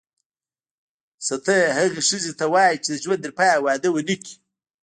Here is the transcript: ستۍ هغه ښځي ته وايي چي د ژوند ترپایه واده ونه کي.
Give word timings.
ستۍ 1.27 1.61
هغه 1.77 1.99
ښځي 2.09 2.31
ته 2.39 2.45
وايي 2.53 2.77
چي 2.83 2.89
د 2.93 2.97
ژوند 3.03 3.21
ترپایه 3.23 3.57
واده 3.65 3.89
ونه 3.91 4.15
کي. 4.23 4.35